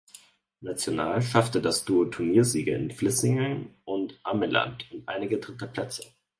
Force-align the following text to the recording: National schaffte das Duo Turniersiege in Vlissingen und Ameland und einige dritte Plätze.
National 0.61 1.21
schaffte 1.21 1.61
das 1.61 1.85
Duo 1.85 2.05
Turniersiege 2.05 2.73
in 2.73 2.89
Vlissingen 2.89 3.69
und 3.83 4.19
Ameland 4.23 4.91
und 4.91 5.07
einige 5.07 5.37
dritte 5.37 5.67
Plätze. 5.67 6.03